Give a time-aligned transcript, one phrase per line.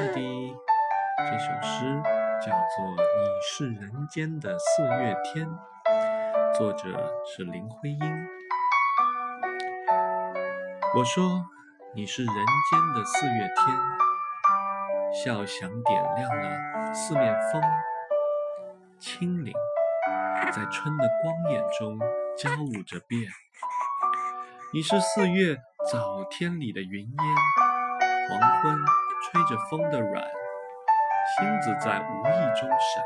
[0.00, 0.56] Melody，
[1.18, 2.02] 这首诗
[2.40, 3.04] 叫做《你
[3.42, 5.46] 是人间的四月天》，
[6.58, 8.28] 作者是林徽因。
[10.96, 11.44] 我说
[11.94, 17.62] 你是人间的四月天，笑响点亮了四面风，
[18.98, 19.52] 清灵
[20.50, 21.98] 在春的光眼中
[22.38, 23.30] 交舞着变。
[24.72, 25.58] 你是四月
[25.92, 28.78] 早天里的云烟，黄昏。
[29.22, 30.24] 吹着风的软，
[31.36, 33.04] 星子在无意中闪，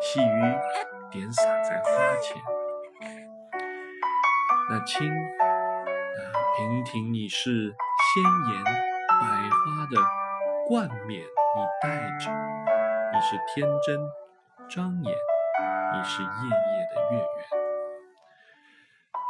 [0.00, 0.58] 细雨
[1.10, 2.42] 点洒在花前。
[4.70, 6.22] 那青，那
[6.56, 7.74] 亭亭你是
[8.14, 8.22] 鲜
[8.54, 8.70] 艳百
[9.50, 9.96] 花的
[10.68, 12.30] 冠冕，你戴着；
[13.12, 13.98] 你是天真
[14.68, 15.14] 庄严，
[15.94, 17.26] 你是夜夜的月圆。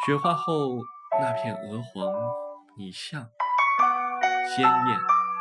[0.05, 0.81] 雪花后
[1.21, 2.13] 那片鹅黄，
[2.77, 3.29] 你像。
[4.45, 4.99] 鲜艳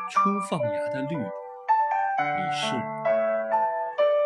[0.09, 2.75] 初放芽的绿，你是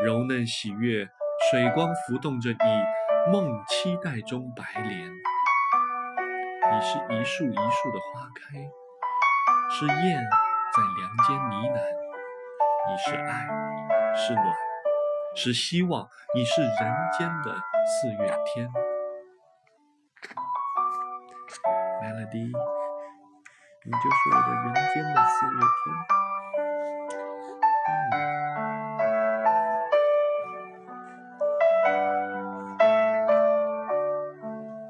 [0.06, 1.08] 柔嫩喜悦，
[1.50, 5.10] 水光浮动着你梦期待中白莲。
[5.10, 8.58] 你是一树一树的花开，
[9.72, 11.80] 是燕在梁间呢喃。
[12.88, 13.48] 你是爱，
[14.14, 14.46] 是暖，
[15.36, 16.72] 是希望，你是人
[17.18, 17.56] 间的
[17.88, 18.70] 四月天。
[22.04, 22.85] Melody。
[23.88, 26.15] 你就是我的人间的四月天，